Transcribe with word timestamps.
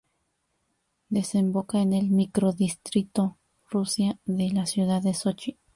Desemboca 1.09 1.79
en 1.79 1.93
el 1.93 2.09
microdistrito 2.09 3.37
Rusia 3.69 4.17
de 4.25 4.49
la 4.49 4.65
ciudad 4.65 4.99
de 5.03 5.13
Sochi. 5.13 5.59